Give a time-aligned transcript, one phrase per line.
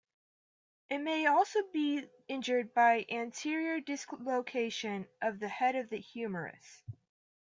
[0.89, 6.81] It may also be injured by anterior dislocation of the head of the humerus.